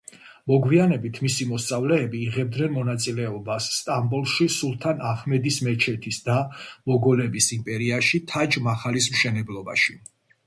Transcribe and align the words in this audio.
მოგვიანებით 0.49 1.17
მისი 1.25 1.45
მოსწავლეები 1.49 2.21
იღებდნენ 2.27 2.71
მონაწილეობას 2.77 3.67
სტამბოლში 3.81 4.47
სულთან 4.55 5.03
აჰმედის 5.11 5.59
მეჩეთის 5.67 6.19
და 6.29 6.37
მოგოლების 6.93 7.51
იმპერიაში 7.59 8.23
თაჯ-მაჰალის 8.33 9.11
მშენებლობაში. 9.17 9.99